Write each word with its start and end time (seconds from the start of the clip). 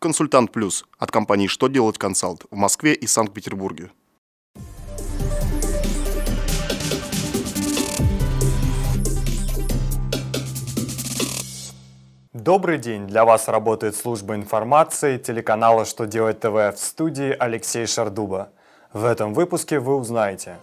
Консультант 0.00 0.52
Плюс 0.52 0.84
от 0.96 1.10
компании 1.10 1.48
«Что 1.48 1.66
делать 1.66 1.98
консалт» 1.98 2.44
в 2.52 2.54
Москве 2.54 2.94
и 2.94 3.08
Санкт-Петербурге. 3.08 3.90
Добрый 12.32 12.78
день! 12.78 13.08
Для 13.08 13.24
вас 13.24 13.48
работает 13.48 13.96
служба 13.96 14.36
информации 14.36 15.18
телеканала 15.18 15.84
«Что 15.84 16.06
делать 16.06 16.38
ТВ» 16.38 16.52
в 16.52 16.76
студии 16.76 17.34
Алексей 17.36 17.84
Шардуба. 17.88 18.50
В 18.92 19.04
этом 19.04 19.34
выпуске 19.34 19.80
вы 19.80 19.96
узнаете, 19.96 20.58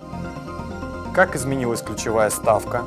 как 1.13 1.35
изменилась 1.35 1.81
ключевая 1.81 2.29
ставка, 2.29 2.85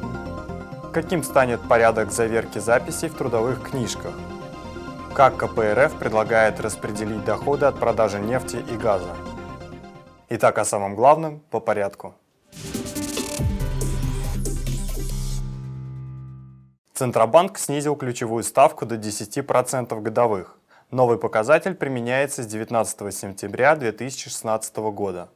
каким 0.95 1.23
станет 1.23 1.61
порядок 1.69 2.11
заверки 2.11 2.59
записей 2.59 3.11
в 3.11 3.15
трудовых 3.17 3.63
книжках, 3.69 4.15
как 5.15 5.37
КПРФ 5.37 5.99
предлагает 5.99 6.61
распределить 6.61 7.25
доходы 7.25 7.67
от 7.67 7.79
продажи 7.79 8.19
нефти 8.21 8.65
и 8.71 8.77
газа. 8.77 9.15
Итак, 10.29 10.59
о 10.59 10.65
самом 10.65 10.95
главном 10.95 11.41
по 11.51 11.61
порядку. 11.61 12.15
Центробанк 16.95 17.59
снизил 17.59 17.97
ключевую 17.97 18.43
ставку 18.43 18.85
до 18.85 18.97
10% 18.97 20.01
годовых. 20.01 20.59
Новый 20.91 21.17
показатель 21.19 21.75
применяется 21.75 22.43
с 22.43 22.47
19 22.47 23.15
сентября 23.15 23.77
2016 23.77 24.77
года. 24.77 25.29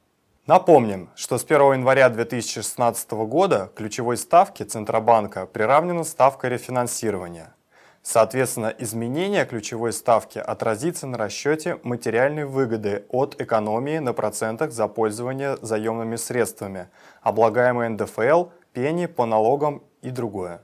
Напомним, 0.46 1.08
что 1.14 1.38
с 1.38 1.44
1 1.44 1.74
января 1.74 2.08
2016 2.08 3.12
года 3.12 3.70
ключевой 3.76 4.16
ставке 4.16 4.64
Центробанка 4.64 5.46
приравнена 5.46 6.02
ставка 6.02 6.48
рефинансирования. 6.48 7.54
Соответственно, 8.02 8.74
изменение 8.78 9.44
ключевой 9.44 9.92
ставки 9.92 10.38
отразится 10.38 11.06
на 11.06 11.16
расчете 11.16 11.78
материальной 11.84 12.44
выгоды 12.44 13.04
от 13.08 13.40
экономии 13.40 13.98
на 13.98 14.12
процентах 14.12 14.72
за 14.72 14.88
пользование 14.88 15.56
заемными 15.62 16.16
средствами, 16.16 16.88
облагаемой 17.22 17.90
НДФЛ, 17.90 18.46
пени 18.72 19.06
по 19.06 19.24
налогам 19.24 19.84
и 20.02 20.10
другое. 20.10 20.62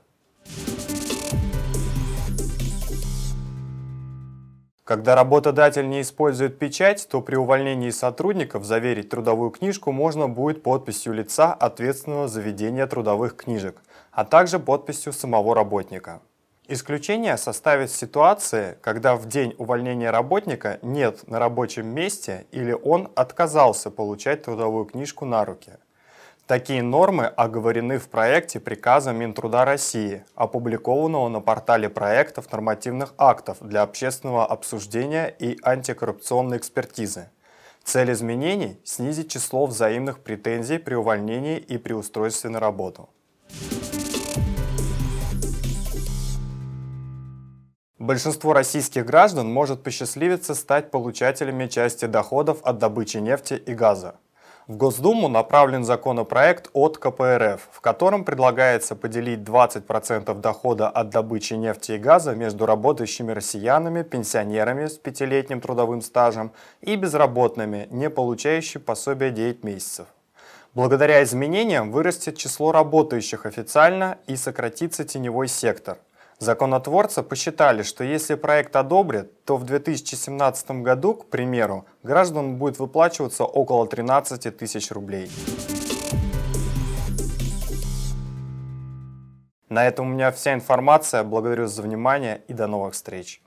Когда 4.83 5.15
работодатель 5.15 5.87
не 5.87 6.01
использует 6.01 6.59
печать, 6.59 7.07
то 7.09 7.21
при 7.21 7.35
увольнении 7.35 7.91
сотрудников 7.91 8.65
заверить 8.65 9.09
трудовую 9.09 9.51
книжку 9.51 9.91
можно 9.91 10.27
будет 10.27 10.61
подписью 10.63 11.13
лица, 11.13 11.53
ответственного 11.53 12.27
за 12.27 12.41
ведение 12.41 12.85
трудовых 12.87 13.37
книжек, 13.37 13.81
а 14.11 14.25
также 14.25 14.59
подписью 14.59 15.13
самого 15.13 15.53
работника. 15.53 16.21
Исключение 16.71 17.35
составит 17.37 17.91
ситуации, 17.91 18.77
когда 18.81 19.15
в 19.15 19.27
день 19.27 19.55
увольнения 19.57 20.11
работника 20.11 20.79
нет 20.81 21.27
на 21.27 21.39
рабочем 21.39 21.87
месте 21.87 22.45
или 22.51 22.71
он 22.71 23.11
отказался 23.15 23.91
получать 23.91 24.43
трудовую 24.43 24.85
книжку 24.85 25.25
на 25.25 25.43
руки– 25.45 25.73
Такие 26.49 26.81
нормы 26.81 27.27
оговорены 27.27 27.99
в 27.99 28.09
проекте 28.09 28.59
приказа 28.59 29.11
Минтруда 29.11 29.65
России, 29.65 30.25
опубликованного 30.33 31.29
на 31.29 31.41
портале 31.41 31.89
проектов 31.89 32.51
нормативных 32.51 33.13
актов 33.19 33.57
для 33.61 33.83
общественного 33.83 34.47
обсуждения 34.47 35.27
и 35.27 35.59
антикоррупционной 35.61 36.57
экспертизы. 36.57 37.29
Цель 37.83 38.13
изменений– 38.13 38.79
снизить 38.83 39.29
число 39.29 39.67
взаимных 39.67 40.21
претензий 40.21 40.79
при 40.79 40.95
увольнении 40.95 41.59
и 41.59 41.77
при 41.77 41.93
устройстве 41.93 42.49
на 42.49 42.59
работу. 42.59 43.09
Большинство 47.99 48.53
российских 48.53 49.05
граждан 49.05 49.51
может 49.51 49.83
посчастливиться 49.83 50.55
стать 50.55 50.89
получателями 50.89 51.67
части 51.67 52.05
доходов 52.05 52.59
от 52.63 52.77
добычи 52.77 53.17
нефти 53.17 53.55
и 53.55 53.73
газа. 53.73 54.15
В 54.67 54.77
Госдуму 54.77 55.27
направлен 55.27 55.83
законопроект 55.83 56.69
от 56.71 56.97
КПРФ, 56.97 57.67
в 57.69 57.81
котором 57.81 58.23
предлагается 58.23 58.95
поделить 58.95 59.41
20% 59.41 60.33
дохода 60.39 60.87
от 60.87 61.09
добычи 61.09 61.55
нефти 61.55 61.93
и 61.93 61.97
газа 61.97 62.35
между 62.35 62.65
работающими 62.65 63.33
россиянами, 63.33 64.03
пенсионерами 64.03 64.85
с 64.85 64.97
пятилетним 64.97 65.59
трудовым 65.59 66.01
стажем 66.01 66.53
и 66.79 66.95
безработными, 66.95 67.89
не 67.91 68.09
получающими 68.09 68.81
пособия 68.81 69.31
9 69.31 69.65
месяцев. 69.65 70.07
Благодаря 70.73 71.21
изменениям 71.21 71.91
вырастет 71.91 72.37
число 72.37 72.71
работающих 72.71 73.45
официально 73.45 74.19
и 74.25 74.37
сократится 74.37 75.03
теневой 75.03 75.49
сектор– 75.49 75.97
Законотворцы 76.39 77.21
посчитали, 77.21 77.83
что 77.83 78.05
если 78.05 78.35
проект 78.35 78.73
одобрят, 78.77 79.43
то 79.43 79.57
в 79.57 79.65
2017 79.65 80.71
году, 80.71 81.15
к 81.15 81.25
примеру, 81.25 81.85
гражданам 82.01 82.55
будет 82.55 82.79
выплачиваться 82.79 83.43
около 83.43 83.85
13 83.85 84.55
тысяч 84.55 84.89
рублей. 84.89 85.29
На 89.67 89.85
этом 89.85 90.07
у 90.07 90.13
меня 90.13 90.31
вся 90.31 90.53
информация. 90.53 91.23
Благодарю 91.23 91.67
за 91.67 91.81
внимание 91.81 92.41
и 92.47 92.53
до 92.53 92.67
новых 92.67 92.93
встреч. 92.93 93.41